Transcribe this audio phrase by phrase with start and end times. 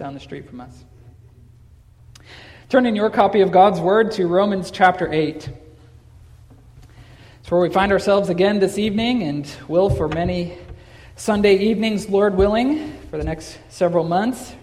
[0.00, 0.84] down the street from us.
[2.70, 5.50] Turn in your copy of God's Word to Romans chapter 8.
[7.40, 10.56] It's where we find ourselves again this evening and will for many
[11.16, 14.54] Sunday evenings, Lord willing, for the next several months.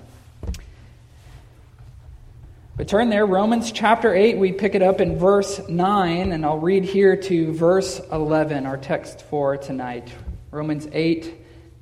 [2.75, 6.57] But turn there, Romans chapter 8, we pick it up in verse 9, and I'll
[6.57, 10.11] read here to verse 11, our text for tonight.
[10.49, 11.31] Romans 8,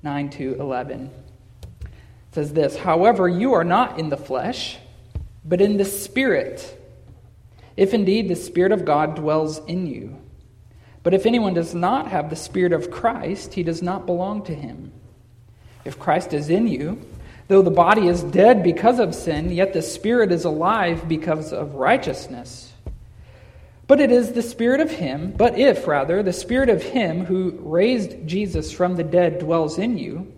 [0.03, 1.09] 9 to 11.
[2.35, 4.77] Says this However, you are not in the flesh
[5.45, 6.77] but in the Spirit,
[7.77, 10.19] if indeed the Spirit of God dwells in you.
[11.01, 14.53] But if anyone does not have the Spirit of Christ, he does not belong to
[14.53, 14.91] him.
[15.85, 16.99] If Christ is in you,
[17.47, 21.75] though the body is dead because of sin, yet the Spirit is alive because of
[21.75, 22.73] righteousness.
[23.87, 27.51] But it is the Spirit of Him, but if, rather, the Spirit of Him who
[27.61, 30.33] raised Jesus from the dead dwells in you,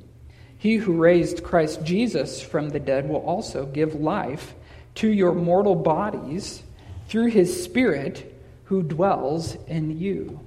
[0.58, 4.56] he who raised Christ Jesus from the dead will also give life
[4.96, 6.64] to your mortal bodies
[7.08, 8.34] through his Spirit
[8.66, 10.40] who dwells in you.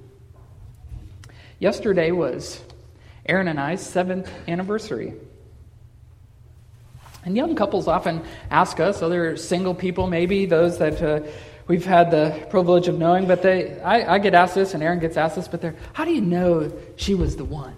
[1.59, 2.61] Yesterday was
[3.25, 5.13] Erin and I's seventh anniversary.
[7.23, 11.21] And young couples often ask us, other single people maybe, those that uh,
[11.67, 14.99] we've had the privilege of knowing, but they, I, I get asked this and Erin
[14.99, 17.75] gets asked this, but they're, how do you know she was the one?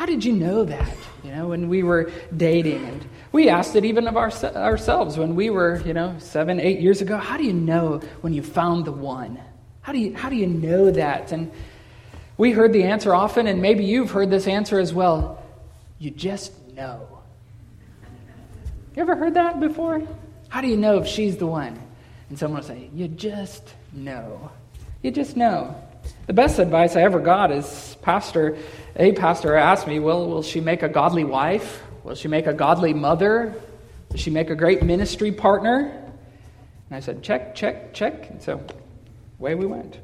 [0.00, 2.82] How did you know that, you know, when we were dating?
[2.86, 6.80] And we asked it even of our, ourselves when we were, you know, seven, eight
[6.80, 7.18] years ago.
[7.18, 9.38] How do you know when you found the one?
[9.82, 11.32] How do you, how do you know that?
[11.32, 11.52] And
[12.38, 15.44] we heard the answer often, and maybe you've heard this answer as well.
[15.98, 17.06] You just know.
[18.96, 20.02] You ever heard that before?
[20.48, 21.78] How do you know if she's the one?
[22.30, 24.50] And someone will say, You just know.
[25.02, 25.76] You just know.
[26.26, 28.56] The best advice I ever got is pastor,
[28.96, 31.82] a pastor asked me, Well, will she make a godly wife?
[32.04, 33.54] Will she make a godly mother?
[34.10, 36.00] Will she make a great ministry partner?
[36.90, 38.30] And I said, check, check, check.
[38.30, 38.60] And so
[39.38, 39.98] away we went.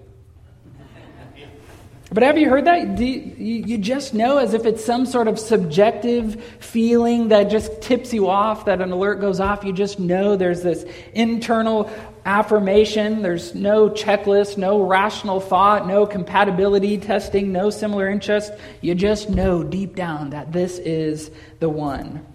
[2.13, 3.01] But have you heard that?
[3.01, 8.15] You, you just know as if it's some sort of subjective feeling that just tips
[8.15, 9.65] you off, that an alert goes off.
[9.65, 11.91] You just know there's this internal
[12.27, 13.23] affirmation.
[13.23, 18.53] There's no checklist, no rational thought, no compatibility testing, no similar interest.
[18.81, 22.27] You just know deep down that this is the one.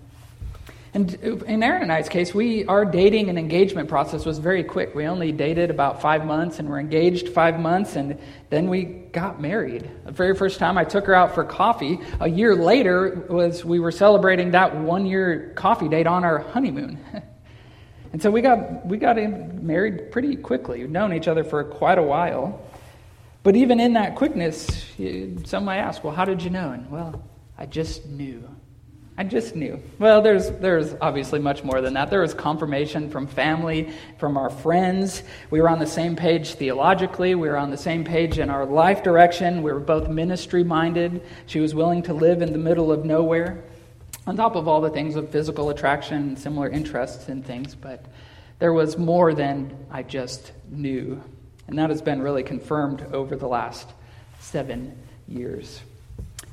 [0.94, 4.94] And in Erin and I's case, we our dating and engagement process was very quick.
[4.94, 8.19] We only dated about five months and were engaged five months, and
[8.50, 9.90] then we got married.
[10.06, 13.79] The very first time I took her out for coffee, a year later was we
[13.79, 17.00] were celebrating that one year coffee date on our honeymoon.
[18.13, 20.81] and so we got we got married pretty quickly.
[20.81, 22.61] We'd known each other for quite a while.
[23.44, 24.85] But even in that quickness,
[25.45, 26.72] some might ask, well, how did you know?
[26.72, 27.23] And well,
[27.57, 28.47] I just knew.
[29.17, 29.81] I just knew.
[29.99, 32.09] Well, there's, there's obviously much more than that.
[32.09, 35.22] There was confirmation from family, from our friends.
[35.49, 37.35] We were on the same page theologically.
[37.35, 39.63] We were on the same page in our life direction.
[39.63, 41.22] We were both ministry minded.
[41.45, 43.63] She was willing to live in the middle of nowhere,
[44.27, 47.75] on top of all the things of physical attraction and similar interests and things.
[47.75, 48.05] But
[48.59, 51.21] there was more than I just knew.
[51.67, 53.89] And that has been really confirmed over the last
[54.39, 55.81] seven years.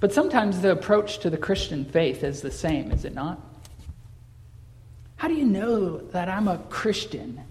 [0.00, 3.40] But sometimes the approach to the Christian faith is the same, is it not?
[5.16, 7.42] How do you know that I'm a Christian?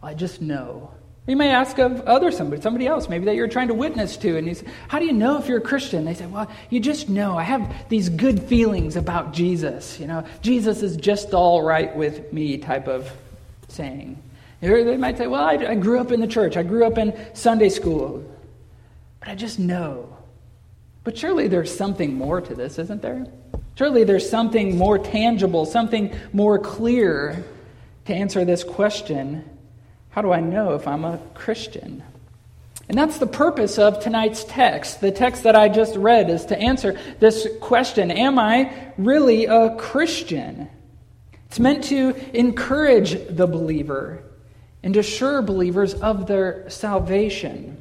[0.00, 0.90] Well, I just know.
[1.30, 4.36] You may ask of other somebody, somebody else, maybe that you're trying to witness to,
[4.36, 6.04] and you say, How do you know if you're a Christian?
[6.04, 7.38] They say, Well, you just know.
[7.38, 10.00] I have these good feelings about Jesus.
[10.00, 13.08] You know, Jesus is just all right with me type of
[13.68, 14.20] saying.
[14.60, 17.16] They might say, Well, I, I grew up in the church, I grew up in
[17.32, 18.24] Sunday school,
[19.20, 20.16] but I just know.
[21.04, 23.24] But surely there's something more to this, isn't there?
[23.76, 27.44] Surely there's something more tangible, something more clear
[28.06, 29.44] to answer this question
[30.10, 32.02] how do I know if I'm a Christian?
[32.88, 35.00] And that's the purpose of tonight's text.
[35.00, 39.76] The text that I just read is to answer this question Am I really a
[39.76, 40.68] Christian?
[41.46, 44.24] It's meant to encourage the believer
[44.82, 47.79] and assure believers of their salvation.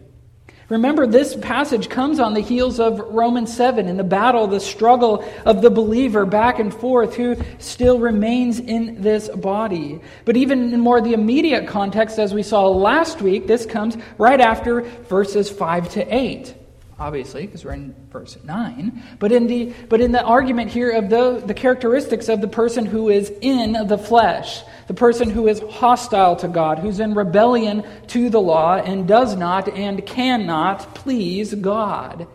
[0.70, 5.28] Remember, this passage comes on the heels of Romans 7 in the battle, the struggle
[5.44, 10.00] of the believer back and forth who still remains in this body.
[10.26, 14.40] But even in more the immediate context, as we saw last week, this comes right
[14.40, 16.56] after verses 5 to 8
[17.00, 19.02] obviously, because we're in verse 9.
[19.20, 22.86] But in the, but in the argument here of the, the characteristics of the person
[22.86, 27.84] who is in the flesh, the person who is hostile to God, who's in rebellion
[28.08, 32.26] to the law, and does not and cannot please God.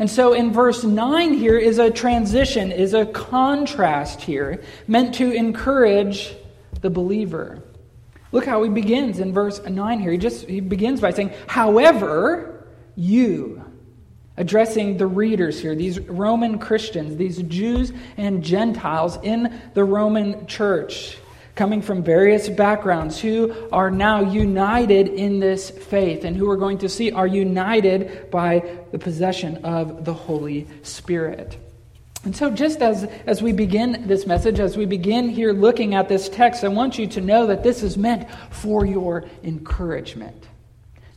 [0.00, 5.30] And so in verse 9 here is a transition, is a contrast here, meant to
[5.30, 6.34] encourage
[6.80, 7.62] the believer.
[8.32, 10.10] Look how he begins in verse 9 here.
[10.10, 13.62] He just he begins by saying, "However, you
[14.36, 21.18] addressing the readers here, these Roman Christians, these Jews and Gentiles in the Roman church,
[21.54, 26.78] coming from various backgrounds, who are now united in this faith and who we're going
[26.78, 31.56] to see are united by the possession of the Holy Spirit.
[32.24, 36.08] And so, just as, as we begin this message, as we begin here looking at
[36.08, 40.48] this text, I want you to know that this is meant for your encouragement.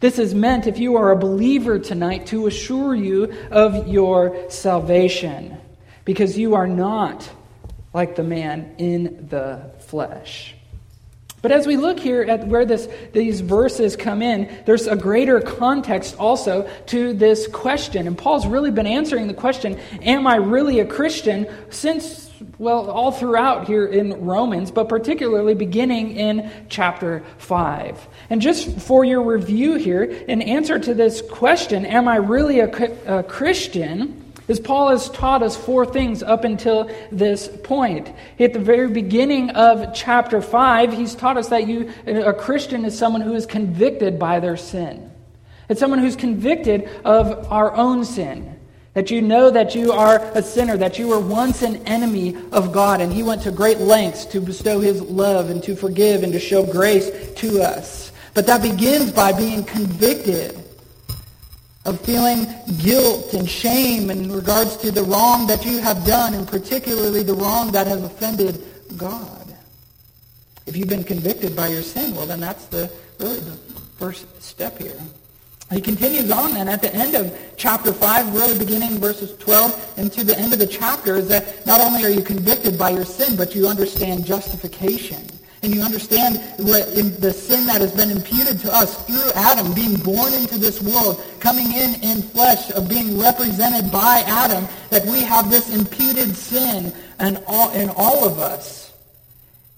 [0.01, 5.57] This is meant, if you are a believer tonight, to assure you of your salvation,
[6.03, 7.27] because you are not
[7.93, 10.53] like the man in the flesh.
[11.41, 15.39] But as we look here at where this, these verses come in, there's a greater
[15.39, 18.07] context also to this question.
[18.07, 21.47] And Paul's really been answering the question Am I really a Christian?
[21.69, 22.27] since
[22.59, 28.07] well, all throughout here in Romans, but particularly beginning in chapter 5.
[28.29, 33.19] And just for your review here, in answer to this question, am I really a,
[33.19, 34.26] a Christian?
[34.47, 38.13] Is Paul has taught us four things up until this point.
[38.39, 42.97] At the very beginning of chapter 5, he's taught us that you, a Christian is
[42.97, 45.11] someone who is convicted by their sin.
[45.67, 48.53] It's someone who's convicted of our own sin.
[48.93, 52.71] That you know that you are a sinner, that you were once an enemy of
[52.71, 56.33] God, and He went to great lengths to bestow His love and to forgive and
[56.33, 58.11] to show grace to us.
[58.33, 60.63] But that begins by being convicted
[61.87, 62.45] of feeling
[62.79, 67.33] guilt and shame in regards to the wrong that you have done, and particularly the
[67.33, 68.61] wrong that has offended
[68.97, 69.55] God.
[70.65, 73.57] If you've been convicted by your sin, well, then that's the really the
[73.97, 74.99] first step here.
[75.71, 80.11] He continues on then at the end of chapter 5, really beginning verses 12 and
[80.11, 83.05] to the end of the chapter, is that not only are you convicted by your
[83.05, 85.25] sin, but you understand justification.
[85.63, 89.95] And you understand what the sin that has been imputed to us through Adam, being
[89.95, 95.21] born into this world, coming in in flesh, of being represented by Adam, that we
[95.21, 98.93] have this imputed sin in all, in all of us.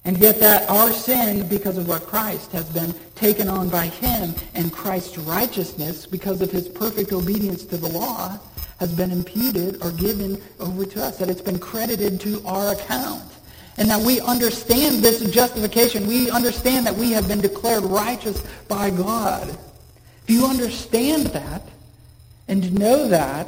[0.05, 4.33] And yet that our sin, because of what Christ has been taken on by him,
[4.55, 8.39] and Christ's righteousness, because of his perfect obedience to the law,
[8.79, 13.23] has been imputed or given over to us, that it's been credited to our account.
[13.79, 16.05] And that we understand this justification.
[16.05, 19.49] We understand that we have been declared righteous by God.
[19.49, 21.63] If you understand that
[22.47, 23.47] and know that,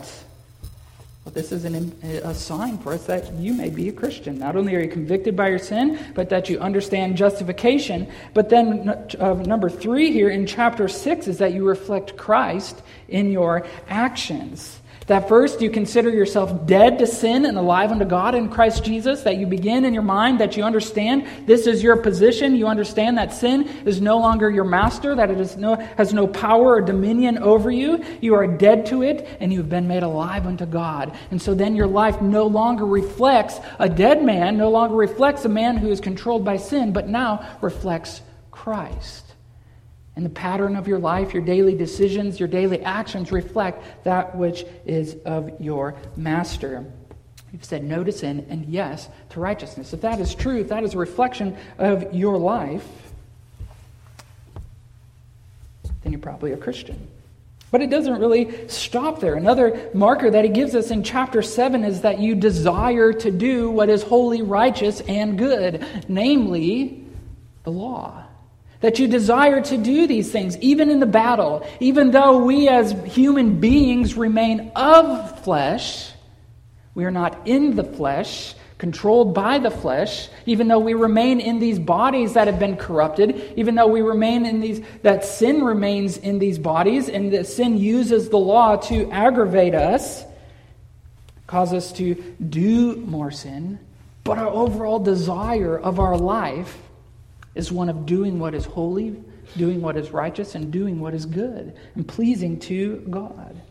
[1.26, 4.40] well, this is an, a sign for us that you may be a Christian.
[4.40, 8.08] Not only are you convicted by your sin, but that you understand justification.
[8.34, 8.90] But then,
[9.20, 14.80] uh, number three here in chapter six is that you reflect Christ in your actions.
[15.08, 19.24] That first you consider yourself dead to sin and alive unto God in Christ Jesus.
[19.24, 22.56] That you begin in your mind, that you understand this is your position.
[22.56, 26.76] You understand that sin is no longer your master, that it no, has no power
[26.76, 28.04] or dominion over you.
[28.22, 31.18] You are dead to it, and you've been made alive unto God.
[31.32, 35.50] And so then your life no longer reflects a dead man, no longer reflects a
[35.50, 38.22] man who is controlled by sin, but now reflects
[38.52, 39.31] Christ.
[40.16, 44.66] And the pattern of your life, your daily decisions, your daily actions reflect that which
[44.86, 46.86] is of your master.
[47.54, 49.94] You've said no to sin and yes to righteousness.
[49.94, 52.88] If that is true, if that is a reflection of your life,
[56.04, 57.08] then you're probably a Christian.
[57.72, 59.36] But it doesn't really stop there.
[59.36, 63.70] Another marker that he gives us in chapter 7 is that you desire to do
[63.70, 67.06] what is holy, righteous, and good, namely
[67.64, 68.26] the law.
[68.82, 72.92] That you desire to do these things, even in the battle, even though we as
[73.06, 76.12] human beings remain of flesh,
[76.94, 81.60] we are not in the flesh, controlled by the flesh, even though we remain in
[81.60, 86.18] these bodies that have been corrupted, even though we remain in these, that sin remains
[86.18, 90.24] in these bodies, and that sin uses the law to aggravate us,
[91.46, 92.16] cause us to
[92.50, 93.78] do more sin.
[94.24, 96.76] But our overall desire of our life
[97.56, 99.16] is one of doing what is holy,
[99.58, 103.62] doing what is righteous, and doing what is good and pleasing to God.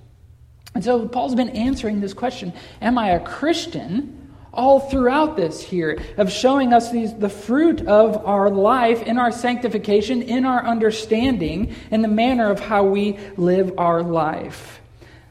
[0.75, 4.16] And so Paul's been answering this question Am I a Christian?
[4.52, 9.30] all throughout this here of showing us these, the fruit of our life in our
[9.30, 14.80] sanctification, in our understanding, in the manner of how we live our life.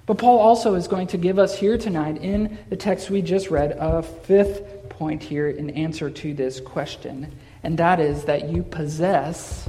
[0.06, 3.50] But Paul also is going to give us here tonight, in the text we just
[3.52, 7.32] read, a fifth point here in answer to this question
[7.64, 9.68] and that is that you possess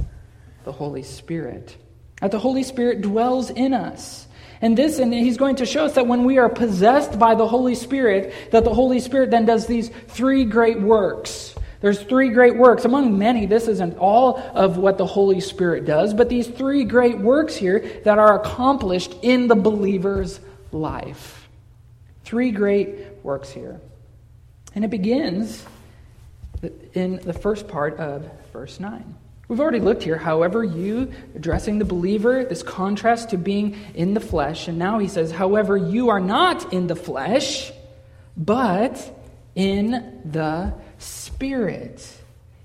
[0.63, 1.75] the Holy Spirit.
[2.21, 4.27] That the Holy Spirit dwells in us.
[4.61, 7.47] And this, and he's going to show us that when we are possessed by the
[7.47, 11.55] Holy Spirit, that the Holy Spirit then does these three great works.
[11.81, 12.85] There's three great works.
[12.85, 17.17] Among many, this isn't all of what the Holy Spirit does, but these three great
[17.17, 20.39] works here that are accomplished in the believer's
[20.71, 21.49] life.
[22.23, 23.81] Three great works here.
[24.75, 25.65] And it begins
[26.93, 29.15] in the first part of verse 9.
[29.47, 34.21] We've already looked here, however, you addressing the believer, this contrast to being in the
[34.21, 34.69] flesh.
[34.69, 37.71] And now he says, however, you are not in the flesh,
[38.37, 39.13] but
[39.55, 42.20] in the Spirit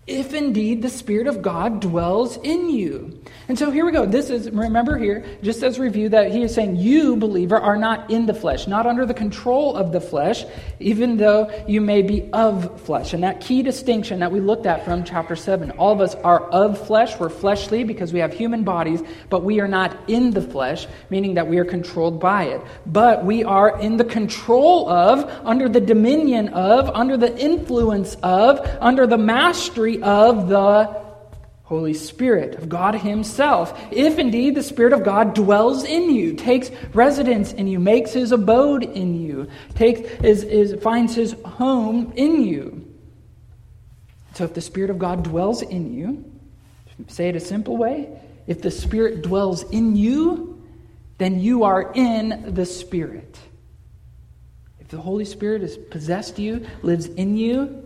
[0.07, 3.21] if indeed the Spirit of God dwells in you.
[3.49, 4.07] And so here we go.
[4.07, 8.09] This is, remember here, just as review, that he is saying, You, believer, are not
[8.09, 10.45] in the flesh, not under the control of the flesh,
[10.79, 13.15] even though you may be of flesh.
[13.15, 16.43] And that key distinction that we looked at from chapter 7 all of us are
[16.51, 20.43] of flesh, we're fleshly because we have human bodies, but we are not in the
[20.43, 22.61] flesh, meaning that we are controlled by it.
[22.87, 28.61] But we are in the control of, under the dominion of, under the influence of,
[28.81, 31.05] under the mastery of the
[31.65, 33.79] Holy Spirit, of God Himself.
[33.91, 38.31] If indeed the Spirit of God dwells in you, takes residence in you, makes His
[38.31, 42.87] abode in you, takes, is, is, finds His home in you.
[44.35, 46.25] So if the Spirit of God dwells in you,
[47.09, 48.11] say it a simple way
[48.47, 50.63] if the Spirit dwells in you,
[51.19, 53.39] then you are in the Spirit.
[54.79, 57.86] If the Holy Spirit has possessed you, lives in you,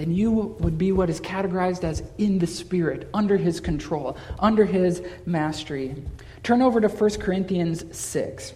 [0.00, 4.64] then you would be what is categorized as in the Spirit, under His control, under
[4.64, 5.94] His mastery.
[6.42, 8.54] Turn over to 1 Corinthians 6.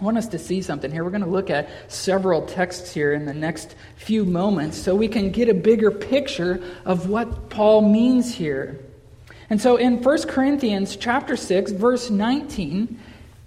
[0.00, 1.04] I want us to see something here.
[1.04, 5.06] We're going to look at several texts here in the next few moments so we
[5.06, 8.80] can get a bigger picture of what Paul means here.
[9.48, 12.98] And so in 1 Corinthians chapter 6 verse 19,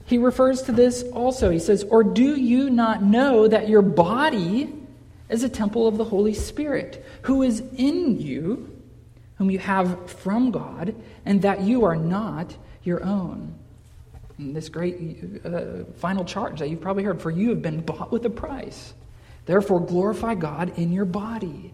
[0.05, 1.51] he refers to this also.
[1.51, 4.73] He says, "Or do you not know that your body
[5.29, 8.75] is a temple of the Holy Spirit, who is in you,
[9.38, 10.95] whom you have from God,
[11.25, 13.55] and that you are not your own.
[14.38, 18.12] And this great uh, final charge that you've probably heard for you have been bought
[18.12, 18.93] with a price.
[19.45, 21.74] Therefore, glorify God in your body.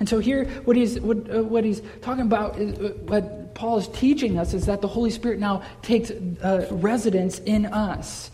[0.00, 3.78] And so here, what he's, what, uh, what he's talking about, is, uh, what Paul
[3.78, 8.30] is teaching us, is that the Holy Spirit now takes uh, residence in us.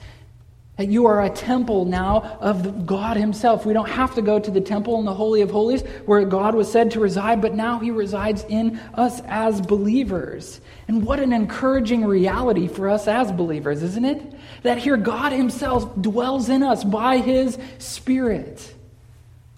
[0.79, 3.67] That you are a temple now of God Himself.
[3.67, 6.55] We don't have to go to the temple in the Holy of Holies where God
[6.55, 10.61] was said to reside, but now He resides in us as believers.
[10.87, 14.23] And what an encouraging reality for us as believers, isn't it?
[14.63, 18.75] That here God Himself dwells in us by His Spirit.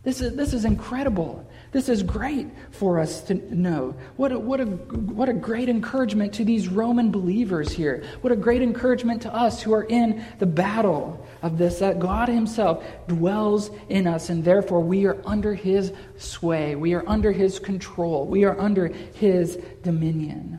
[0.02, 1.46] This is, this is incredible.
[1.72, 3.94] This is great for us to know.
[4.16, 8.02] What a, what, a, what a great encouragement to these Roman believers here.
[8.22, 12.28] What a great encouragement to us who are in the battle of this that God
[12.28, 16.74] Himself dwells in us, and therefore we are under His sway.
[16.74, 18.26] We are under His control.
[18.26, 20.58] We are under His dominion.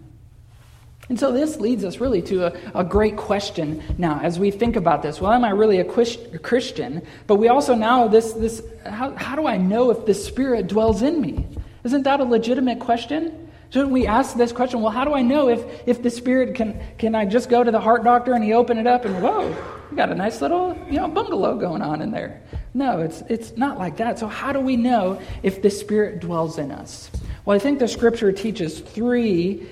[1.12, 4.78] And so this leads us really to a, a, great question now as we think
[4.78, 5.20] about this.
[5.20, 7.06] Well, am I really a Christian?
[7.28, 11.02] But we also now, this, this how, how do I know if the Spirit dwells
[11.02, 11.46] in me?
[11.84, 13.52] Isn't that a legitimate question?
[13.72, 14.80] Shouldn't we ask this question?
[14.80, 17.72] Well, how do I know if, if the Spirit can, can I just go to
[17.72, 19.50] the heart doctor and he open it up and whoa,
[19.92, 22.42] you got a nice little you know, bungalow going on in there?
[22.74, 24.18] No, it's, it's not like that.
[24.18, 27.12] So, how do we know if the Spirit dwells in us?
[27.44, 29.68] Well, I think the scripture teaches three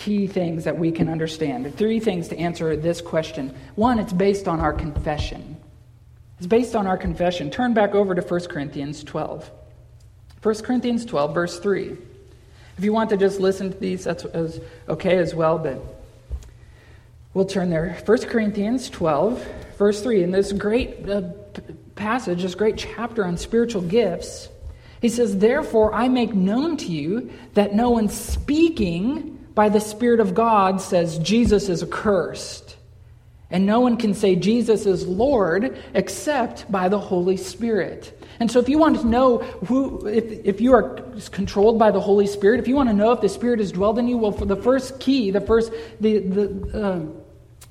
[0.00, 1.76] key things that we can understand.
[1.76, 3.54] Three things to answer this question.
[3.74, 5.58] One, it's based on our confession.
[6.38, 7.50] It's based on our confession.
[7.50, 9.50] Turn back over to 1 Corinthians 12.
[10.42, 11.98] 1 Corinthians 12, verse 3.
[12.78, 14.24] If you want to just listen to these, that's
[14.88, 15.82] okay as well, but
[17.34, 17.98] we'll turn there.
[18.06, 20.22] 1 Corinthians 12, verse 3.
[20.22, 21.24] In this great uh,
[21.94, 24.48] passage, this great chapter on spiritual gifts,
[25.02, 30.20] he says, Therefore, I make known to you that no one speaking by the Spirit
[30.20, 32.78] of God says Jesus is accursed.
[33.50, 38.18] And no one can say Jesus is Lord except by the Holy Spirit.
[38.40, 40.94] And so, if you want to know who, if, if you are
[41.30, 43.98] controlled by the Holy Spirit, if you want to know if the Spirit has dwelled
[43.98, 47.19] in you, well, for the first key, the first, the, the, uh,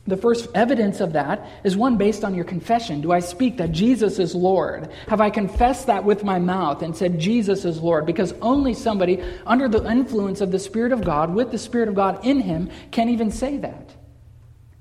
[0.10, 3.02] the first evidence of that is one based on your confession.
[3.02, 4.90] Do I speak that Jesus is Lord?
[5.08, 8.06] Have I confessed that with my mouth and said Jesus is Lord?
[8.06, 11.96] Because only somebody under the influence of the Spirit of God, with the Spirit of
[11.96, 13.96] God in him, can even say that.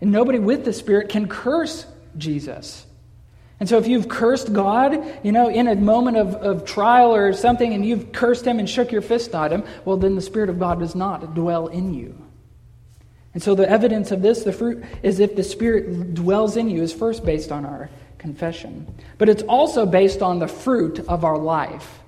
[0.01, 2.87] And nobody with the Spirit can curse Jesus.
[3.61, 7.33] And so if you've cursed God, you know, in a moment of, of trial or
[7.33, 10.49] something, and you've cursed him and shook your fist at him, well, then the Spirit
[10.49, 12.28] of God does not dwell in you.
[13.39, 16.83] And so the evidence of this, the fruit, is if the Spirit dwells in you,
[16.83, 18.93] is first based on our confession.
[19.17, 22.01] But it's also based on the fruit of our life.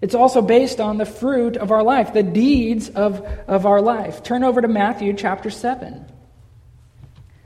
[0.00, 4.24] It's also based on the fruit of our life, the deeds of, of our life.
[4.24, 6.04] Turn over to Matthew chapter 7.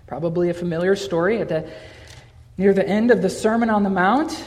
[0.06, 1.70] Probably a familiar story at the,
[2.56, 4.42] near the end of the Sermon on the Mount.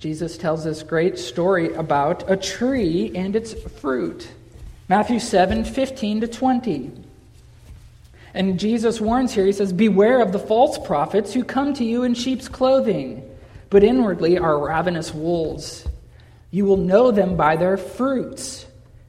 [0.00, 4.28] Jesus tells this great story about a tree and its fruit.
[4.88, 7.03] Matthew 7 15 to 20.
[8.34, 12.02] And Jesus warns here, he says, Beware of the false prophets who come to you
[12.02, 13.22] in sheep's clothing,
[13.70, 15.86] but inwardly are ravenous wolves.
[16.50, 18.66] You will know them by their fruits.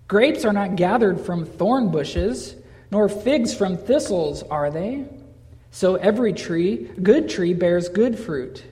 [0.07, 2.55] Grapes are not gathered from thorn bushes,
[2.91, 5.05] nor figs from thistles, are they?
[5.71, 8.63] So every tree, good tree, bears good fruit,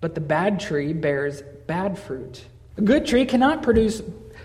[0.00, 2.44] but the bad tree bears bad fruit.
[2.76, 4.00] A good tree cannot produce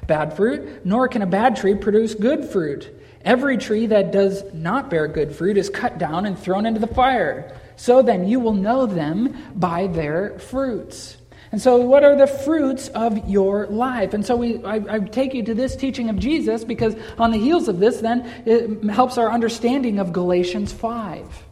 [0.07, 2.89] bad fruit, nor can a bad tree produce good fruit.
[3.23, 6.87] Every tree that does not bear good fruit is cut down and thrown into the
[6.87, 7.57] fire.
[7.75, 11.17] So then you will know them by their fruits.
[11.53, 14.15] And so, what are the fruits of your life?
[14.15, 17.37] And so, we, I, I, take you to this teaching of Jesus because on the
[17.37, 21.43] heels of this, then, it helps our understanding of Galatians 5.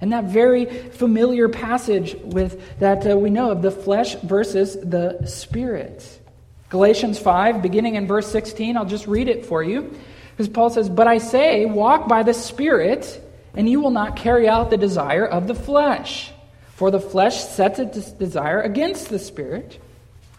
[0.00, 5.26] And that very familiar passage with that uh, we know of the flesh versus the
[5.26, 6.20] spirit.
[6.68, 9.94] Galatians 5, beginning in verse 16, I'll just read it for you.
[10.30, 13.20] Because Paul says, But I say, walk by the Spirit,
[13.54, 16.32] and you will not carry out the desire of the flesh.
[16.74, 19.80] For the flesh sets its desire against the spirit,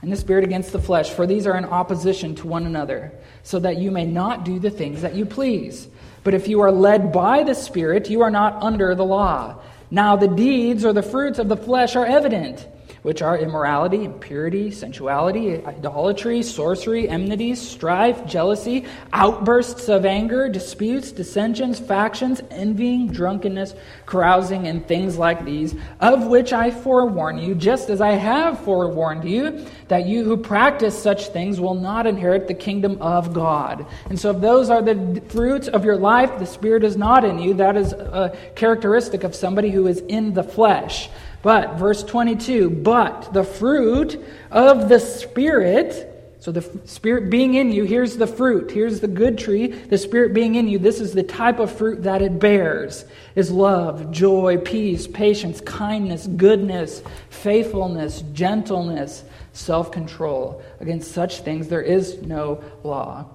[0.01, 3.13] and the spirit against the flesh, for these are in opposition to one another,
[3.43, 5.87] so that you may not do the things that you please.
[6.25, 9.61] But if you are led by the Spirit, you are not under the law.
[9.91, 12.67] Now the deeds or the fruits of the flesh are evident
[13.05, 18.83] which are immorality, impurity, sensuality, idolatry, sorcery, enmities, strife, jealousy,
[19.13, 26.53] outbursts of anger, disputes, dissensions, factions, envying, drunkenness, carousing, and things like these, of which
[26.53, 31.59] I forewarn you, just as I have forewarned you, that you who practice such things
[31.59, 33.85] will not inherit the kingdom of God.
[34.09, 37.39] And so, if those are the fruits of your life, the Spirit is not in
[37.39, 41.09] you, that is a characteristic of somebody who is in the flesh.
[41.41, 46.14] But, verse 22, but the fruit of the Spirit,
[46.45, 48.69] so the Spirit being in you, here's the fruit.
[48.69, 49.65] Here's the good tree.
[49.65, 53.03] The Spirit being in you, this is the type of fruit that it bears
[53.33, 60.61] is love, joy, peace, patience, kindness, goodness, faithfulness, gentleness, self control.
[60.79, 63.25] Against such things there is no law.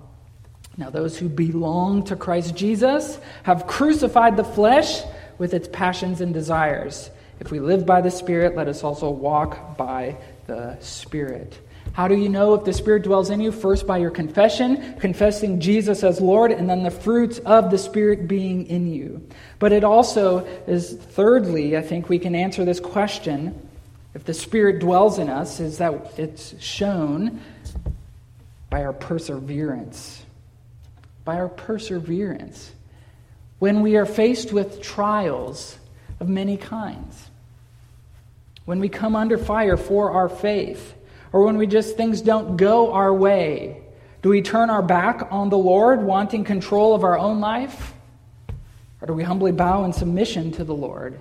[0.77, 5.03] Now, those who belong to Christ Jesus have crucified the flesh
[5.37, 7.11] with its passions and desires.
[7.40, 11.59] If we live by the Spirit, let us also walk by the Spirit.
[11.92, 13.50] How do you know if the Spirit dwells in you?
[13.50, 18.29] First, by your confession, confessing Jesus as Lord, and then the fruits of the Spirit
[18.29, 19.26] being in you.
[19.59, 23.68] But it also is, thirdly, I think we can answer this question
[24.14, 27.40] if the Spirit dwells in us, is that it's shown
[28.68, 30.22] by our perseverance.
[31.24, 32.72] By our perseverance.
[33.59, 35.76] When we are faced with trials
[36.18, 37.31] of many kinds,
[38.64, 40.94] when we come under fire for our faith,
[41.33, 43.83] or when we just things don't go our way?
[44.23, 47.95] Do we turn our back on the Lord, wanting control of our own life?
[49.01, 51.19] Or do we humbly bow in submission to the Lord,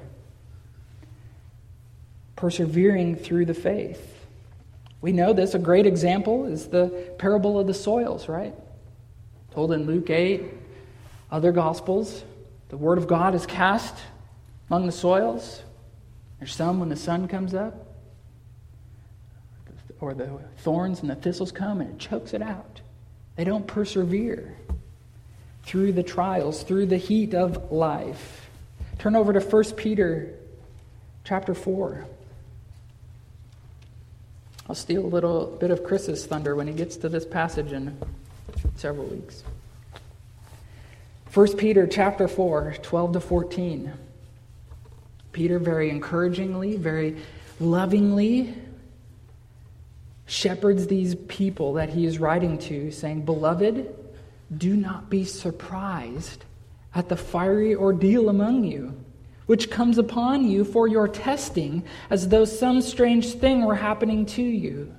[2.35, 4.25] persevering through the faith?
[5.01, 5.53] We know this.
[5.53, 8.53] A great example is the parable of the soils, right?
[9.51, 10.43] Told in Luke 8,
[11.31, 12.23] other Gospels.
[12.67, 13.95] The Word of God is cast
[14.69, 15.63] among the soils.
[16.39, 17.88] There's some when the sun comes up,
[20.01, 22.81] or the thorns and the thistles come and it chokes it out.
[23.35, 24.55] They don't persevere
[25.63, 28.49] through the trials, through the heat of life.
[28.97, 30.33] Turn over to 1 Peter
[31.23, 32.05] chapter 4.
[34.67, 37.97] I'll steal a little bit of Chris's thunder when he gets to this passage in
[38.75, 39.43] several weeks.
[41.33, 43.93] 1 Peter chapter 4, 12 to 14.
[45.31, 47.17] Peter very encouragingly, very
[47.59, 48.55] lovingly
[50.29, 53.95] shepherds these people that he is writing to, saying, Beloved,
[54.55, 56.45] do not be surprised
[56.93, 59.03] at the fiery ordeal among you,
[59.47, 64.43] which comes upon you for your testing, as though some strange thing were happening to
[64.43, 64.93] you.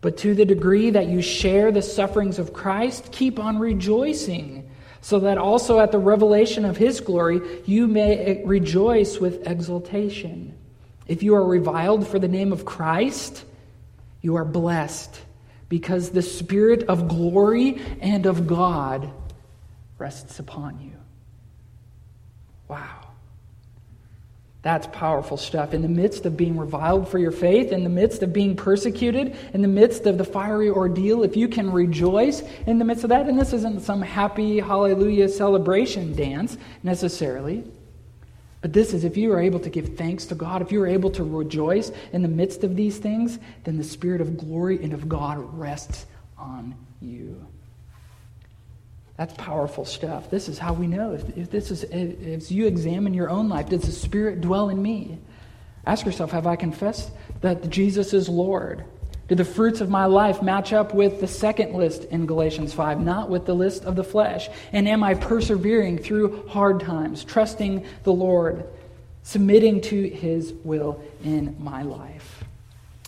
[0.00, 5.20] But to the degree that you share the sufferings of Christ, keep on rejoicing so
[5.20, 10.56] that also at the revelation of his glory you may rejoice with exultation.
[11.06, 13.44] If you are reviled for the name of Christ,
[14.20, 15.20] you are blessed
[15.68, 19.10] because the Spirit of glory and of God
[19.98, 20.92] rests upon you.
[22.68, 23.08] Wow.
[24.62, 25.72] That's powerful stuff.
[25.72, 29.36] In the midst of being reviled for your faith, in the midst of being persecuted,
[29.54, 33.10] in the midst of the fiery ordeal, if you can rejoice in the midst of
[33.10, 37.64] that, and this isn't some happy hallelujah celebration dance necessarily,
[38.60, 40.86] but this is if you are able to give thanks to God, if you are
[40.86, 44.92] able to rejoice in the midst of these things, then the Spirit of glory and
[44.92, 47.46] of God rests on you.
[49.16, 50.30] That's powerful stuff.
[50.30, 51.12] This is how we know.
[51.12, 54.80] If, if this is, if you examine your own life, does the Spirit dwell in
[54.80, 55.18] me?
[55.86, 58.84] Ask yourself, have I confessed that Jesus is Lord?
[59.28, 63.00] Do the fruits of my life match up with the second list in Galatians 5,
[63.00, 64.48] not with the list of the flesh?
[64.72, 68.64] And am I persevering through hard times, trusting the Lord,
[69.24, 72.42] submitting to his will in my life?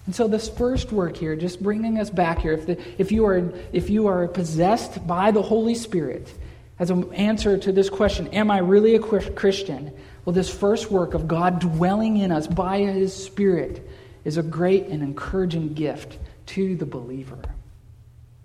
[0.04, 3.24] And so, this first work here, just bringing us back here, if, the, if, you,
[3.24, 6.30] are, if you are possessed by the Holy Spirit,
[6.78, 9.92] as an answer to this question, am I really a Christian?
[10.24, 13.86] Well, this first work of God dwelling in us by his Spirit
[14.24, 17.38] is a great and encouraging gift to the believer.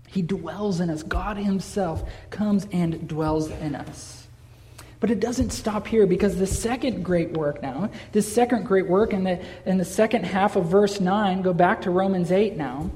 [0.08, 1.04] He dwells in us.
[1.04, 4.28] God Himself comes and dwells in us.
[5.00, 9.14] But it doesn't stop here because the second great work now, this second great work
[9.14, 12.90] in the, in the second half of verse 9, go back to Romans 8 now,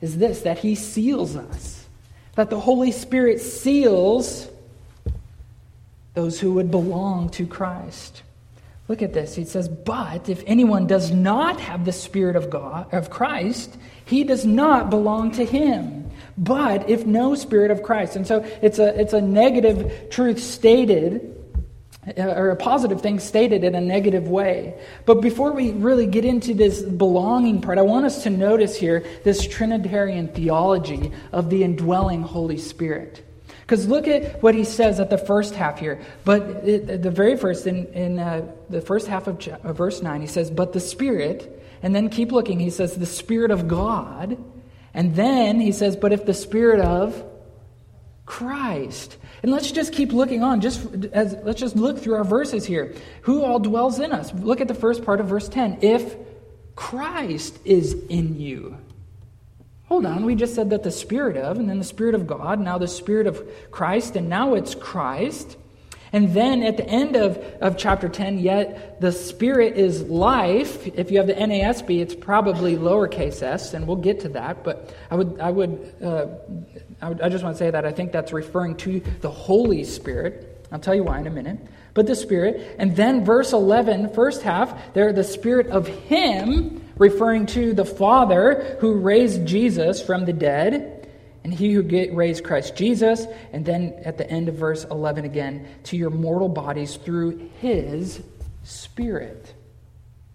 [0.00, 1.86] is this that He seals us.
[2.34, 4.48] That the Holy Spirit seals
[6.14, 8.22] those who would belong to Christ.
[8.88, 9.34] Look at this.
[9.34, 14.22] He says, But if anyone does not have the Spirit of God of Christ, he
[14.22, 16.10] does not belong to him.
[16.38, 18.14] But if no Spirit of Christ.
[18.14, 21.34] And so it's a it's a negative truth stated,
[22.06, 24.78] uh, or a positive thing stated in a negative way.
[25.04, 29.04] But before we really get into this belonging part, I want us to notice here
[29.24, 33.24] this Trinitarian theology of the indwelling Holy Spirit.
[33.66, 36.00] Because look at what he says at the first half here.
[36.24, 40.20] But it, the very first, in, in uh, the first half of, of verse 9,
[40.20, 44.38] he says, But the Spirit, and then keep looking, he says, The Spirit of God.
[44.94, 47.24] And then he says, But if the Spirit of
[48.24, 49.16] Christ.
[49.42, 50.60] And let's just keep looking on.
[50.60, 52.94] Just as let's just look through our verses here.
[53.22, 54.32] Who all dwells in us?
[54.34, 55.78] Look at the first part of verse 10.
[55.82, 56.16] If
[56.74, 58.76] Christ is in you.
[59.88, 62.58] Hold on, we just said that the Spirit of, and then the Spirit of God,
[62.58, 65.56] now the Spirit of Christ, and now it's Christ.
[66.12, 70.86] And then at the end of, of chapter 10, yet the Spirit is life.
[70.86, 74.64] If you have the NASB, it's probably lowercase s, and we'll get to that.
[74.64, 76.26] But I would, I would, uh,
[77.00, 79.84] I, would I just want to say that I think that's referring to the Holy
[79.84, 80.66] Spirit.
[80.72, 81.58] I'll tell you why in a minute.
[81.94, 82.76] But the Spirit.
[82.78, 88.76] And then verse 11, first half, there, the Spirit of Him referring to the Father
[88.80, 91.08] who raised Jesus from the dead,
[91.44, 91.82] and he who
[92.14, 93.26] raised Christ Jesus.
[93.52, 98.20] And then at the end of verse 11 again, to your mortal bodies through his
[98.64, 99.54] Spirit.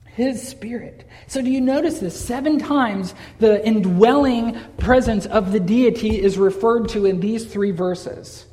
[0.05, 1.07] His Spirit.
[1.27, 2.19] So, do you notice this?
[2.19, 8.45] Seven times the indwelling presence of the deity is referred to in these three verses.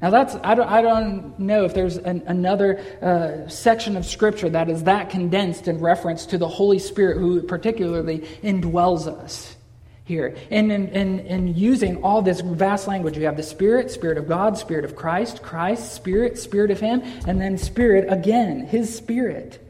[0.00, 4.48] Now, that's, I don't, I don't know if there's an, another uh, section of Scripture
[4.50, 9.56] that is that condensed in reference to the Holy Spirit who particularly indwells us
[10.04, 10.36] here.
[10.52, 14.28] And in, in, in using all this vast language, you have the Spirit, Spirit of
[14.28, 19.64] God, Spirit of Christ, Christ, Spirit, Spirit of Him, and then Spirit again, His Spirit.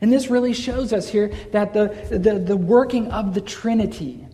[0.00, 4.24] And this really shows us here that the, the, the working of the Trinity,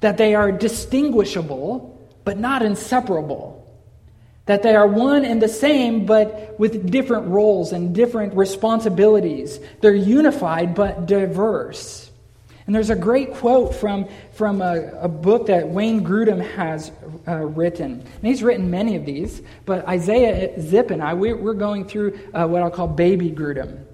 [0.00, 3.59] that they are distinguishable, but not inseparable.
[4.50, 9.60] That they are one and the same, but with different roles and different responsibilities.
[9.80, 12.10] They're unified, but diverse.
[12.66, 16.90] And there's a great quote from, from a, a book that Wayne Grudem has
[17.28, 18.00] uh, written.
[18.00, 22.18] And he's written many of these, but Isaiah Zip and I, we, are going through
[22.34, 23.84] uh, what I'll call baby Grudem.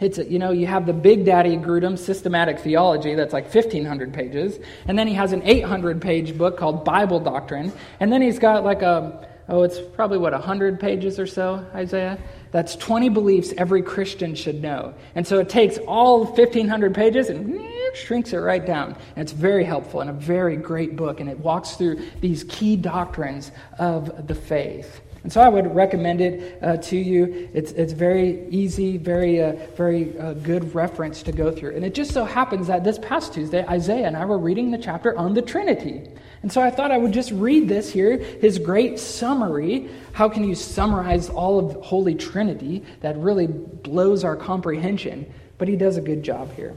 [0.00, 4.14] It's, a, you know, you have the Big Daddy Grudem Systematic Theology that's like 1,500
[4.14, 4.58] pages.
[4.88, 7.74] And then he has an 800 page book called Bible Doctrine.
[8.00, 12.18] And then he's got like a oh, it's probably what, 100 pages or so, Isaiah?
[12.50, 14.94] That's 20 beliefs every Christian should know.
[15.14, 18.96] And so it takes all 1,500 pages and eh, shrinks it right down.
[19.16, 22.76] And it's very helpful and a very great book, and it walks through these key
[22.76, 25.00] doctrines of the faith.
[25.22, 27.48] And so I would recommend it uh, to you.
[27.54, 31.76] It's, it's very easy, very, uh, very uh, good reference to go through.
[31.76, 34.78] And it just so happens that this past Tuesday, Isaiah and I were reading the
[34.78, 36.08] chapter on the Trinity.
[36.42, 39.88] And so I thought I would just read this here, his great summary.
[40.12, 42.84] How can you summarize all of Holy Trinity?
[43.00, 45.32] That really blows our comprehension.
[45.58, 46.74] But he does a good job here.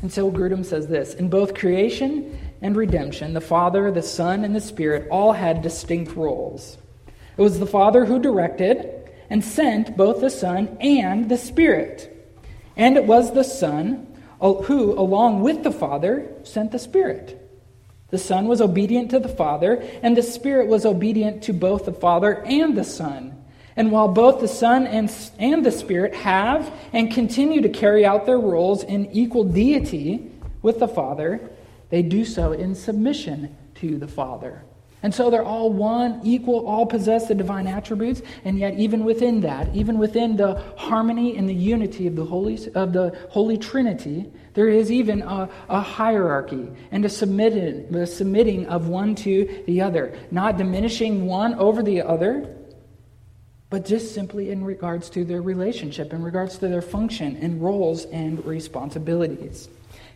[0.00, 4.56] And so Grudem says this In both creation and redemption, the Father, the Son, and
[4.56, 6.76] the Spirit all had distinct roles.
[7.36, 12.08] It was the Father who directed and sent both the Son and the Spirit.
[12.76, 14.06] And it was the Son
[14.40, 17.38] uh, who, along with the Father, sent the Spirit.
[18.10, 21.92] The Son was obedient to the Father, and the Spirit was obedient to both the
[21.92, 23.42] Father and the Son.
[23.74, 28.26] And while both the Son and, and the Spirit have and continue to carry out
[28.26, 31.40] their roles in equal deity with the Father,
[31.88, 34.62] they do so in submission to the Father.
[35.02, 39.40] And so they're all one, equal, all possess the divine attributes, and yet even within
[39.40, 44.30] that, even within the harmony and the unity of the Holy, of the Holy Trinity,
[44.54, 49.80] there is even a, a hierarchy and a, submitted, a submitting of one to the
[49.80, 52.56] other, not diminishing one over the other,
[53.70, 58.04] but just simply in regards to their relationship, in regards to their function and roles
[58.06, 59.68] and responsibilities.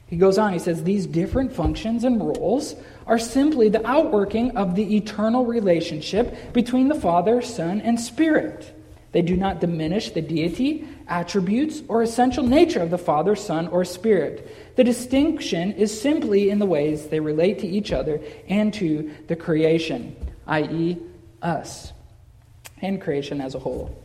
[0.06, 4.74] He goes on, he says, These different functions and roles are simply the outworking of
[4.74, 8.72] the eternal relationship between the Father, Son, and Spirit.
[9.12, 13.84] They do not diminish the deity, attributes, or essential nature of the Father, Son, or
[13.84, 14.76] Spirit.
[14.76, 19.34] The distinction is simply in the ways they relate to each other and to the
[19.34, 20.14] creation,
[20.46, 20.98] i.e.,
[21.42, 21.92] us,
[22.80, 23.96] and creation as a whole.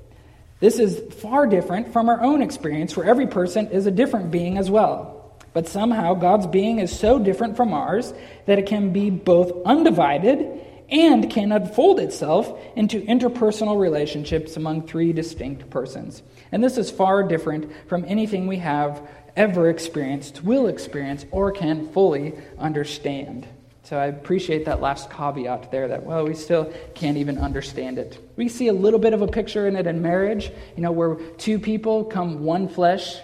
[0.61, 4.57] This is far different from our own experience, where every person is a different being
[4.57, 5.20] as well.
[5.53, 8.13] But somehow God's being is so different from ours
[8.45, 10.59] that it can be both undivided
[10.89, 16.21] and can unfold itself into interpersonal relationships among three distinct persons.
[16.51, 21.87] And this is far different from anything we have ever experienced, will experience, or can
[21.93, 23.47] fully understand.
[23.83, 28.19] So I appreciate that last caveat there that, well, we still can't even understand it.
[28.35, 31.15] We see a little bit of a picture in it in marriage, you know, where
[31.37, 33.17] two people come one flesh,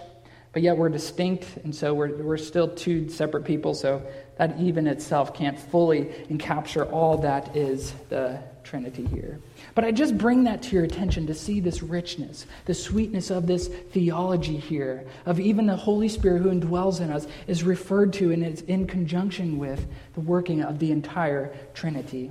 [0.52, 4.02] but yet we're distinct, and so we're, we're still two separate people, so
[4.38, 9.40] that even itself can't fully encapture all that is the Trinity here.
[9.74, 13.46] But I just bring that to your attention to see this richness, the sweetness of
[13.46, 18.30] this theology here, of even the Holy Spirit who indwells in us is referred to
[18.30, 22.30] and is in conjunction with the working of the entire Trinity.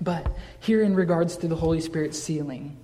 [0.00, 2.77] But here, in regards to the Holy Spirit sealing,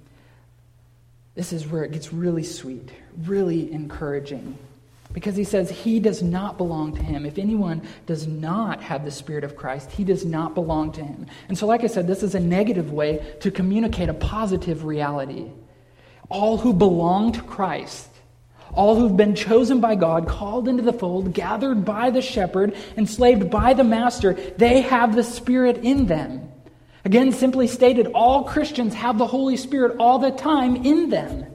[1.34, 2.90] this is where it gets really sweet,
[3.24, 4.56] really encouraging.
[5.12, 7.24] Because he says he does not belong to him.
[7.24, 11.26] If anyone does not have the Spirit of Christ, he does not belong to him.
[11.48, 15.50] And so, like I said, this is a negative way to communicate a positive reality.
[16.28, 18.08] All who belong to Christ,
[18.72, 23.50] all who've been chosen by God, called into the fold, gathered by the shepherd, enslaved
[23.50, 26.50] by the master, they have the Spirit in them.
[27.04, 31.46] Again, simply stated, all Christians have the Holy Spirit all the time in them.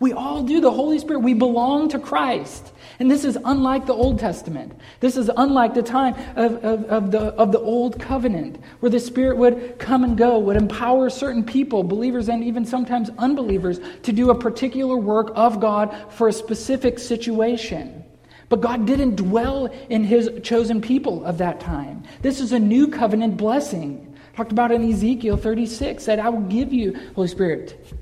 [0.00, 0.60] We all do.
[0.60, 2.72] The Holy Spirit, we belong to Christ.
[2.98, 4.72] And this is unlike the Old Testament.
[4.98, 8.98] This is unlike the time of, of, of, the, of the Old Covenant, where the
[8.98, 14.12] Spirit would come and go, would empower certain people, believers and even sometimes unbelievers, to
[14.12, 18.02] do a particular work of God for a specific situation.
[18.48, 22.02] But God didn't dwell in his chosen people of that time.
[22.22, 24.09] This is a new covenant blessing.
[24.40, 27.94] Talked about in Ezekiel 36 that I will give you, Holy Spirit.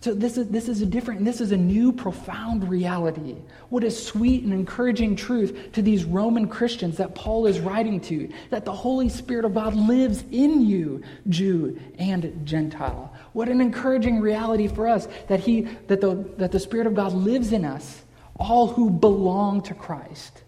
[0.00, 3.36] So this is, this is a different, this is a new profound reality.
[3.68, 8.28] What a sweet and encouraging truth to these Roman Christians that Paul is writing to,
[8.50, 13.14] that the Holy Spirit of God lives in you, Jew and Gentile.
[13.32, 17.12] What an encouraging reality for us that, he, that, the, that the Spirit of God
[17.12, 18.02] lives in us,
[18.40, 20.42] all who belong to Christ.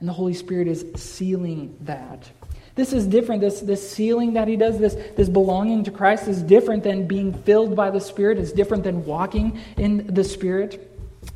[0.00, 2.26] And the Holy Spirit is sealing that.
[2.74, 3.40] This is different.
[3.40, 7.32] This, this sealing that he does, this, this belonging to Christ, is different than being
[7.32, 8.38] filled by the Spirit.
[8.38, 10.90] It's different than walking in the Spirit.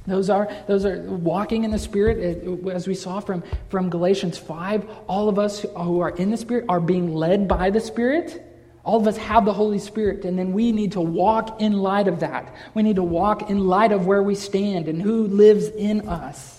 [0.07, 4.89] Those are, those are walking in the Spirit, as we saw from, from Galatians 5.
[5.07, 8.45] All of us who are in the Spirit are being led by the Spirit.
[8.85, 12.09] All of us have the Holy Spirit, and then we need to walk in light
[12.09, 12.53] of that.
[12.75, 16.58] We need to walk in light of where we stand and who lives in us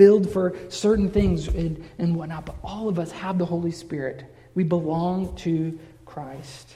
[0.00, 4.24] filled for certain things and, and whatnot, but all of us have the Holy Spirit.
[4.54, 6.74] We belong to Christ.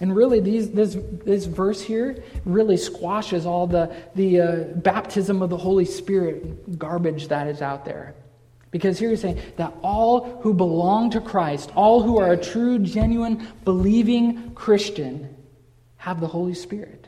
[0.00, 5.48] And really, these, this, this verse here really squashes all the, the uh, baptism of
[5.48, 8.16] the Holy Spirit garbage that is out there.
[8.72, 12.80] Because here he's saying that all who belong to Christ, all who are a true,
[12.80, 15.36] genuine, believing Christian,
[15.98, 17.06] have the Holy Spirit.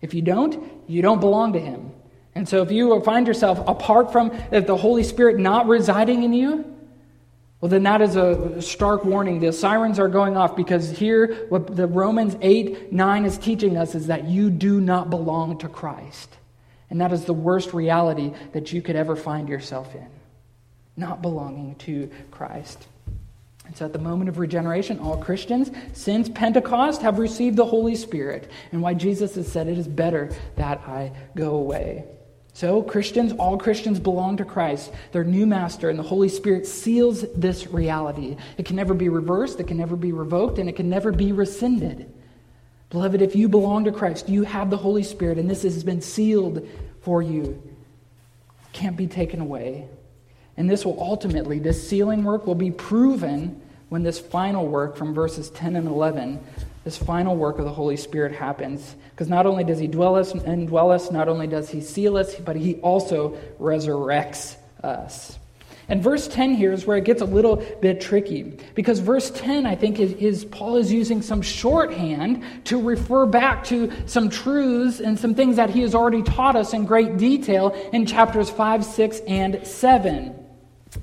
[0.00, 1.90] If you don't, you don't belong to him.
[2.34, 6.64] And so if you find yourself apart from the Holy Spirit not residing in you,
[7.60, 9.40] well, then that is a stark warning.
[9.40, 13.96] The sirens are going off because here, what the Romans 8 9 is teaching us
[13.96, 16.36] is that you do not belong to Christ.
[16.90, 20.06] And that is the worst reality that you could ever find yourself in
[20.98, 22.86] not belonging to Christ.
[23.64, 27.94] And so at the moment of regeneration, all Christians since Pentecost have received the Holy
[27.94, 32.04] Spirit, and why Jesus has said it is better that I go away.
[32.58, 37.24] So, Christians, all Christians belong to Christ, their new master, and the Holy Spirit seals
[37.36, 38.36] this reality.
[38.56, 41.30] It can never be reversed, it can never be revoked, and it can never be
[41.30, 42.12] rescinded.
[42.90, 46.00] Beloved, if you belong to Christ, you have the Holy Spirit, and this has been
[46.00, 46.68] sealed
[47.02, 47.62] for you.
[48.72, 49.86] Can't be taken away.
[50.56, 55.14] And this will ultimately, this sealing work will be proven when this final work from
[55.14, 56.44] verses 10 and 11
[56.84, 58.96] this final work of the Holy Spirit happens.
[59.10, 62.16] Because not only does He dwell us and dwell us, not only does He seal
[62.16, 65.38] us, but He also resurrects us.
[65.90, 68.58] And verse 10 here is where it gets a little bit tricky.
[68.74, 73.64] Because verse 10, I think, is, is, Paul is using some shorthand to refer back
[73.64, 77.70] to some truths and some things that he has already taught us in great detail
[77.92, 80.47] in chapters 5, 6, and 7.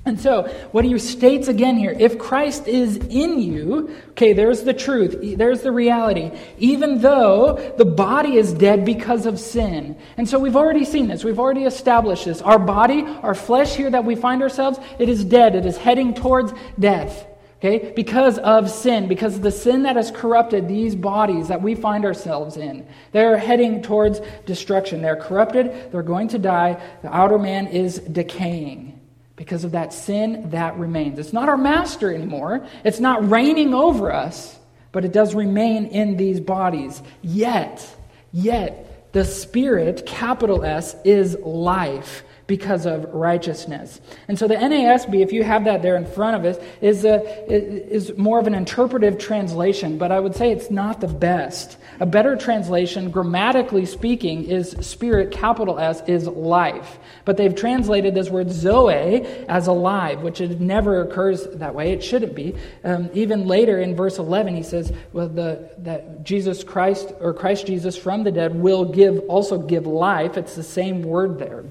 [0.04, 4.74] And so, what he states again here if Christ is in you, okay, there's the
[4.74, 9.96] truth, there's the reality, even though the body is dead because of sin.
[10.16, 12.42] And so, we've already seen this, we've already established this.
[12.42, 16.14] Our body, our flesh here that we find ourselves, it is dead, it is heading
[16.14, 17.26] towards death.
[17.58, 17.92] Okay?
[17.94, 22.04] Because of sin, because of the sin that has corrupted these bodies that we find
[22.04, 22.86] ourselves in.
[23.12, 25.00] They're heading towards destruction.
[25.00, 26.80] They're corrupted, they're going to die.
[27.02, 28.95] The outer man is decaying.
[29.36, 31.18] Because of that sin, that remains.
[31.18, 32.66] It's not our master anymore.
[32.84, 34.58] It's not reigning over us,
[34.92, 37.02] but it does remain in these bodies.
[37.22, 37.86] Yet,
[38.32, 44.00] yet, the Spirit, capital S, is life because of righteousness.
[44.28, 47.20] And so the NASB, if you have that there in front of us, is, a,
[47.52, 51.76] is more of an interpretive translation, but I would say it's not the best.
[51.98, 56.98] A better translation, grammatically speaking, is spirit, capital S, is life.
[57.24, 61.92] But they've translated this word zoe as alive, which it never occurs that way.
[61.92, 62.54] It shouldn't be.
[62.84, 67.66] Um, even later in verse 11, he says well, the, that Jesus Christ, or Christ
[67.66, 70.36] Jesus from the dead, will give also give life.
[70.36, 71.64] It's the same word there.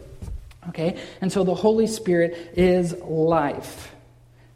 [0.70, 1.00] Okay?
[1.22, 3.94] And so the Holy Spirit is life.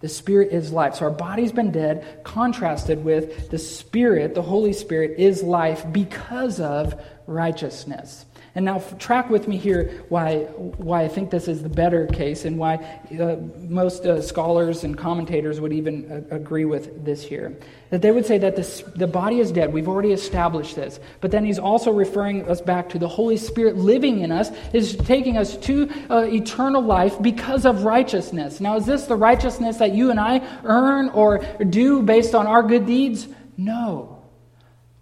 [0.02, 0.96] The Spirit is life.
[0.96, 6.60] So our body's been dead, contrasted with the Spirit, the Holy Spirit is life because
[6.60, 8.26] of righteousness.
[8.56, 10.40] And now, track with me here why,
[10.78, 12.76] why I think this is the better case and why
[13.20, 17.56] uh, most uh, scholars and commentators would even uh, agree with this here.
[17.92, 19.72] That they would say that this, the body is dead.
[19.72, 21.00] We've already established this.
[21.22, 24.96] But then he's also referring us back to the Holy Spirit living in us, is
[24.96, 28.60] taking us to uh, eternal life because of righteousness.
[28.60, 32.64] Now, is this the righteousness that you and I earn or do based on our
[32.64, 33.28] good deeds?
[33.58, 34.19] No.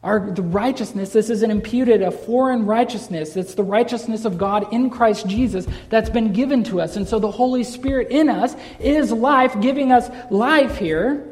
[0.07, 3.35] Our, the righteousness, this isn't imputed a foreign righteousness.
[3.35, 6.95] It's the righteousness of God in Christ Jesus that's been given to us.
[6.95, 11.27] And so the Holy Spirit in us is life, giving us life here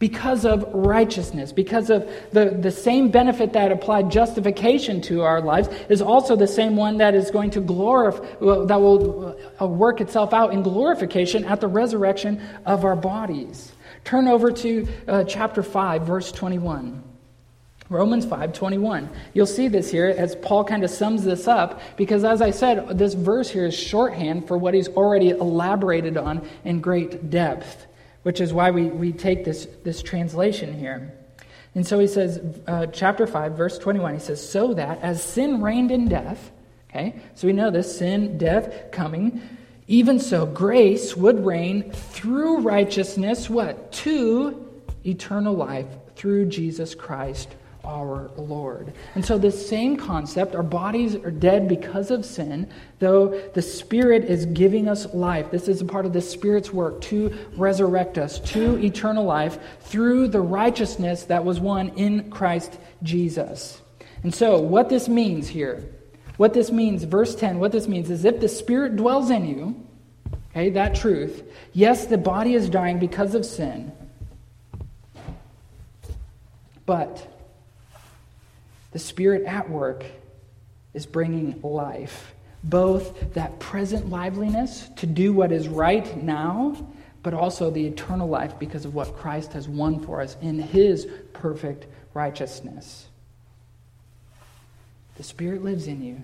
[0.00, 5.68] because of righteousness, because of the, the same benefit that applied justification to our lives
[5.88, 10.32] is also the same one that is going to glorify, that will uh, work itself
[10.32, 13.70] out in glorification at the resurrection of our bodies.
[14.02, 17.04] Turn over to uh, chapter 5, verse 21.
[17.90, 19.08] Romans 5:21.
[19.32, 22.98] You'll see this here as Paul kind of sums this up because as I said,
[22.98, 27.86] this verse here is shorthand for what he's already elaborated on in great depth,
[28.24, 31.14] which is why we, we take this, this translation here.
[31.74, 35.62] And so he says, uh, chapter 5, verse 21, he says, So that as sin
[35.62, 36.50] reigned in death,
[36.90, 39.40] okay, so we know this sin, death coming,
[39.86, 43.92] even so grace would reign through righteousness, what?
[43.92, 44.66] To
[45.06, 47.54] eternal life through Jesus Christ
[47.88, 48.92] our Lord.
[49.14, 54.24] And so, this same concept, our bodies are dead because of sin, though the Spirit
[54.24, 55.50] is giving us life.
[55.50, 60.28] This is a part of the Spirit's work to resurrect us to eternal life through
[60.28, 63.80] the righteousness that was won in Christ Jesus.
[64.22, 65.82] And so, what this means here,
[66.36, 69.86] what this means, verse 10, what this means is if the Spirit dwells in you,
[70.50, 73.92] okay, that truth, yes, the body is dying because of sin.
[76.84, 77.37] But
[78.92, 80.04] the Spirit at work
[80.94, 86.76] is bringing life, both that present liveliness to do what is right now,
[87.22, 91.06] but also the eternal life because of what Christ has won for us in his
[91.32, 93.06] perfect righteousness.
[95.16, 96.20] The Spirit lives in you.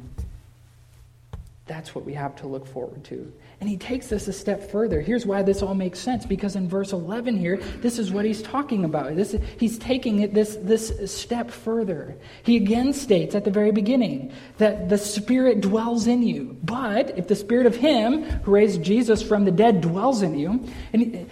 [1.66, 3.32] That's what we have to look forward to.
[3.58, 5.00] And he takes this a step further.
[5.00, 8.42] Here's why this all makes sense because in verse 11 here, this is what he's
[8.42, 9.16] talking about.
[9.16, 12.18] This, he's taking it this, this step further.
[12.42, 16.54] He again states at the very beginning that the Spirit dwells in you.
[16.62, 20.68] But if the Spirit of Him who raised Jesus from the dead dwells in you,
[20.92, 21.30] and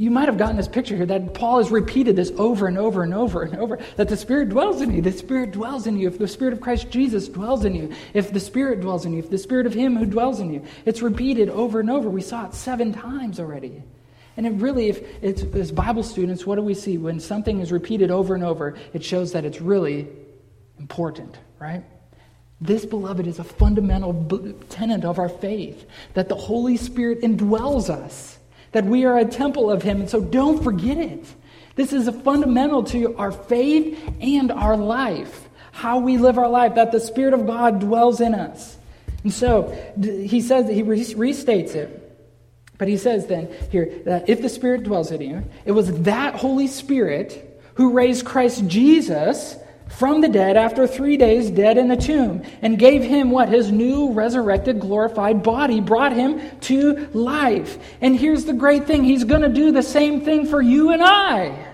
[0.00, 3.02] you might have gotten this picture here that Paul has repeated this over and over
[3.02, 5.02] and over and over that the Spirit dwells in you.
[5.02, 6.08] The Spirit dwells in you.
[6.08, 9.18] If the Spirit of Christ Jesus dwells in you, if the Spirit dwells in you,
[9.18, 12.08] if the Spirit of Him who dwells in you, it's repeated over and over.
[12.08, 13.82] We saw it seven times already.
[14.38, 16.96] And it really, if it's as Bible students, what do we see?
[16.96, 20.08] When something is repeated over and over, it shows that it's really
[20.78, 21.84] important, right?
[22.58, 24.14] This, beloved, is a fundamental
[24.70, 25.84] tenet of our faith
[26.14, 28.38] that the Holy Spirit indwells us
[28.72, 30.00] that we are a temple of Him.
[30.00, 31.24] And so don't forget it.
[31.74, 36.74] This is a fundamental to our faith and our life, how we live our life,
[36.74, 38.76] that the Spirit of God dwells in us.
[39.22, 41.96] And so he says, he restates it.
[42.78, 46.34] But he says then here that if the Spirit dwells in you, it was that
[46.36, 49.56] Holy Spirit who raised Christ Jesus
[49.90, 53.48] from the dead after three days dead in the tomb and gave him what?
[53.48, 57.76] His new resurrected glorified body brought him to life.
[58.00, 59.04] And here's the great thing.
[59.04, 61.66] He's going to do the same thing for you and i.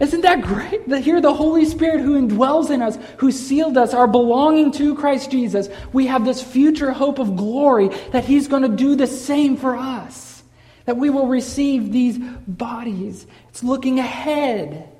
[0.00, 0.88] Isn't that great?
[0.88, 4.96] That here the holy spirit who indwells in us who sealed us our belonging to
[4.96, 5.68] christ jesus.
[5.92, 9.76] We have this future hope of glory that he's going to do the same for
[9.76, 10.42] us.
[10.86, 13.26] That we will receive these bodies.
[13.48, 14.90] It's looking ahead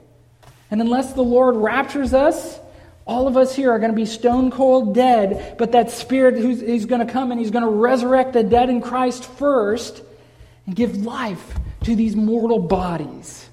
[0.71, 2.59] and unless the Lord raptures us,
[3.07, 6.61] all of us here are going to be stone cold dead, but that Spirit who's
[6.61, 10.03] he's going to come and he's going to resurrect the dead in Christ first
[10.67, 13.49] and give life to these mortal bodies.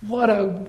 [0.00, 0.66] What a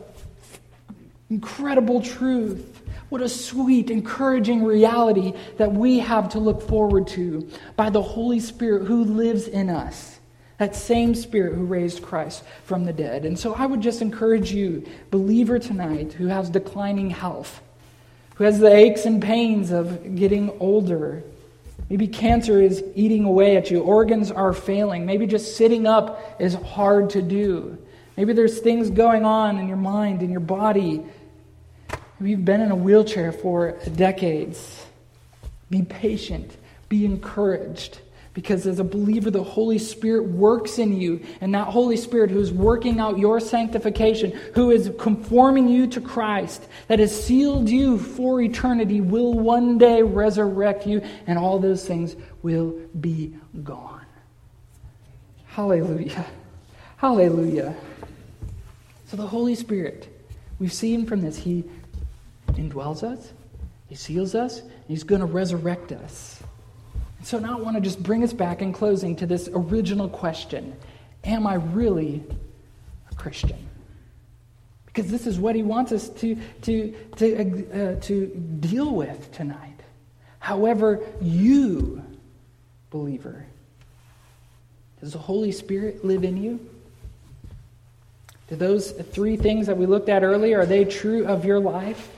[1.30, 2.68] incredible truth.
[3.08, 8.40] What a sweet, encouraging reality that we have to look forward to by the Holy
[8.40, 10.20] Spirit who lives in us.
[10.62, 13.26] That same Spirit who raised Christ from the dead.
[13.26, 17.64] And so I would just encourage you, believer tonight, who has declining health,
[18.36, 21.24] who has the aches and pains of getting older.
[21.90, 25.04] Maybe cancer is eating away at you, organs are failing.
[25.04, 27.80] Maybe just sitting up is hard to do.
[28.16, 31.04] Maybe there's things going on in your mind, in your body.
[32.20, 34.86] Maybe you've been in a wheelchair for decades.
[35.72, 36.56] Be patient,
[36.88, 37.98] be encouraged.
[38.34, 41.22] Because as a believer, the Holy Spirit works in you.
[41.42, 46.00] And that Holy Spirit who is working out your sanctification, who is conforming you to
[46.00, 51.86] Christ, that has sealed you for eternity, will one day resurrect you, and all those
[51.86, 54.06] things will be gone.
[55.48, 56.26] Hallelujah.
[56.96, 57.76] Hallelujah.
[59.08, 60.08] So the Holy Spirit,
[60.58, 61.66] we've seen from this, He
[62.54, 63.34] indwells us,
[63.90, 66.42] He seals us, He's going to resurrect us.
[67.24, 70.76] So now I want to just bring us back in closing to this original question
[71.24, 72.24] Am I really
[73.12, 73.70] a Christian?
[74.88, 78.26] Because this is what he wants us to, to, to, uh, to
[78.60, 79.80] deal with tonight.
[80.40, 82.04] However, you,
[82.90, 83.46] believer,
[85.00, 86.60] does the Holy Spirit live in you?
[88.50, 92.10] Do those three things that we looked at earlier, are they true of your life?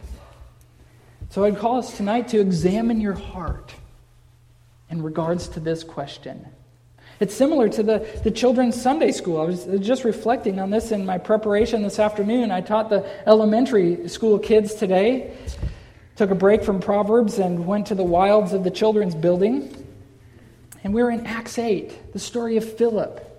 [1.30, 3.74] So I'd call us tonight to examine your heart
[4.90, 6.48] in regards to this question.
[7.20, 9.42] It's similar to the, the children's Sunday school.
[9.42, 12.52] I was just reflecting on this in my preparation this afternoon.
[12.52, 15.36] I taught the elementary school kids today.
[16.16, 19.86] Took a break from Proverbs and went to the wilds of the children's building.
[20.84, 23.30] And we were in Acts 8, the story of Philip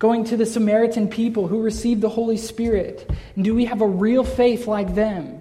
[0.00, 3.08] going to the Samaritan people who received the Holy Spirit.
[3.36, 5.39] And do we have a real faith like them?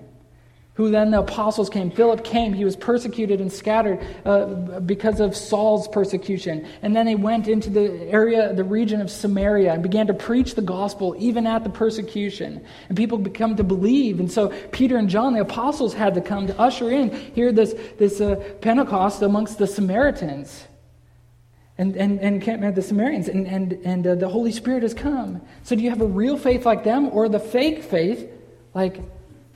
[0.80, 1.92] Who then the apostles came.
[1.92, 2.54] Philip came.
[2.54, 6.66] He was persecuted and scattered uh, because of Saul's persecution.
[6.82, 10.56] And then he went into the area, the region of Samaria, and began to preach
[10.56, 12.66] the gospel even at the persecution.
[12.88, 14.22] And people become to believe.
[14.22, 17.76] And so Peter and John, the apostles, had to come to usher in here this,
[17.98, 20.66] this uh, Pentecost amongst the Samaritans.
[21.78, 25.42] And, and, and the Samaritans, and, and, and uh, the Holy Spirit has come.
[25.64, 28.32] So, do you have a real faith like them or the fake faith
[28.74, 29.02] like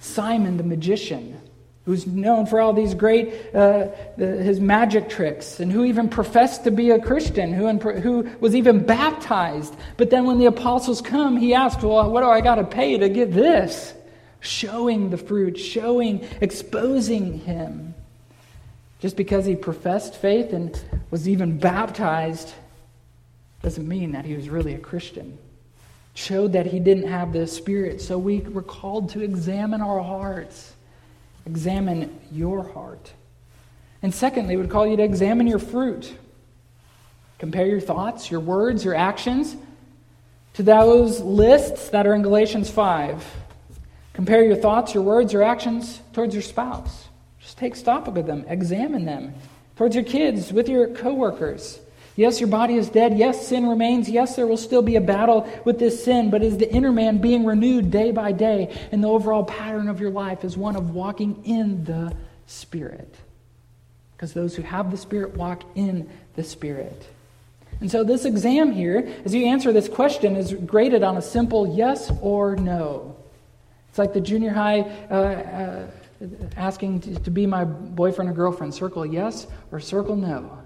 [0.04, 1.40] Simon the magician,
[1.86, 3.88] who's known for all these great, uh,
[4.18, 8.54] the, his magic tricks, and who even professed to be a Christian, who, who was
[8.54, 9.74] even baptized.
[9.96, 12.98] But then when the apostles come, he asks, Well, what do I got to pay
[12.98, 13.94] to get this?
[14.42, 17.96] Showing the fruit, showing, exposing him.
[19.00, 20.80] Just because he professed faith and
[21.12, 22.54] was even baptized
[23.62, 25.38] doesn't mean that he was really a Christian
[26.14, 28.02] showed that he didn't have the Spirit.
[28.02, 30.74] So we were called to examine our hearts,
[31.46, 33.12] examine your heart.
[34.02, 36.14] And secondly, would call you to examine your fruit.
[37.40, 39.56] Compare your thoughts, your words, your actions
[40.54, 43.24] to those lists that are in Galatians 5.
[44.14, 47.08] Compare your thoughts, your words, your actions towards your spouse.
[47.40, 49.34] Just take stock of them, examine them.
[49.76, 51.80] Towards your kids, with your coworkers,
[52.16, 53.18] Yes, your body is dead.
[53.18, 54.08] Yes, sin remains.
[54.08, 57.18] Yes, there will still be a battle with this sin, but is the inner man
[57.18, 58.76] being renewed day by day?
[58.92, 63.16] And the overall pattern of your life is one of walking in the Spirit.
[64.16, 67.08] Because those who have the Spirit walk in the Spirit.
[67.82, 71.76] And so, this exam here, as you answer this question, is graded on a simple
[71.76, 73.16] yes or no.
[73.90, 75.88] It's like the junior high uh, uh,
[76.56, 78.74] asking to, to be my boyfriend or girlfriend.
[78.74, 80.63] Circle yes or circle no.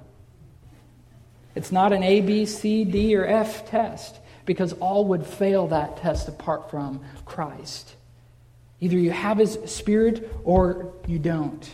[1.58, 5.98] It's not an A, B, C, D, or F test because all would fail that
[5.98, 7.96] test apart from Christ.
[8.80, 11.68] Either you have His Spirit or you don't.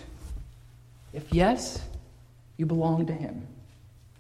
[1.11, 1.81] If yes,
[2.55, 3.45] you belong to Him.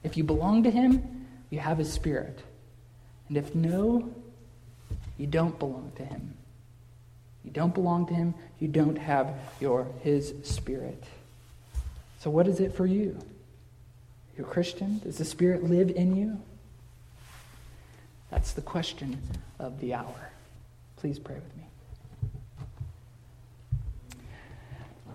[0.03, 2.43] If you belong to Him, you have His Spirit.
[3.29, 4.13] And if no,
[5.17, 6.33] you don't belong to Him.
[7.45, 11.01] You don't belong to Him, you don't have your His Spirit.
[12.19, 13.17] So, what is it for you?
[14.37, 14.99] You're a Christian?
[14.99, 16.39] Does the Spirit live in you?
[18.31, 19.21] That's the question
[19.59, 20.31] of the hour.
[20.97, 21.63] Please pray with me.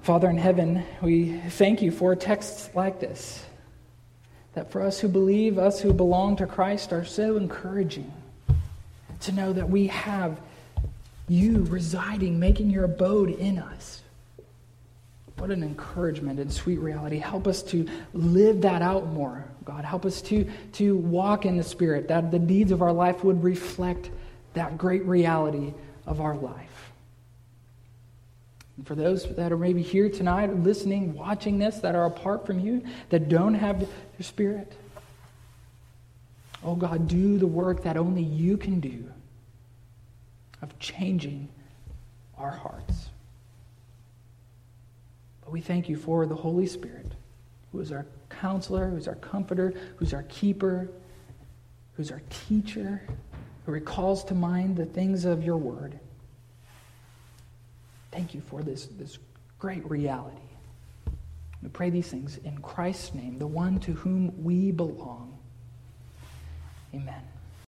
[0.02, 3.44] Father in heaven, we thank you for texts like this,
[4.54, 8.12] that for us who believe, us who belong to Christ, are so encouraging
[9.20, 10.40] to know that we have
[11.28, 14.02] you residing, making your abode in us.
[15.38, 17.18] What an encouragement and sweet reality.
[17.18, 19.84] Help us to live that out more, God.
[19.84, 23.42] Help us to, to walk in the Spirit, that the deeds of our life would
[23.42, 24.10] reflect
[24.54, 25.72] that great reality
[26.06, 26.92] of our life.
[28.76, 32.58] And for those that are maybe here tonight, listening, watching this, that are apart from
[32.58, 33.88] you, that don't have your
[34.20, 34.72] Spirit,
[36.64, 39.08] oh God, do the work that only you can do
[40.62, 41.48] of changing
[42.36, 43.07] our hearts.
[45.50, 47.12] We thank you for the Holy Spirit,
[47.72, 50.90] who is our counselor, who's our comforter, who's our keeper,
[51.94, 53.02] who's our teacher,
[53.64, 55.98] who recalls to mind the things of your word.
[58.10, 59.18] Thank you for this, this
[59.58, 60.36] great reality.
[61.62, 65.36] We pray these things in Christ's name, the one to whom we belong.
[66.94, 67.22] Amen.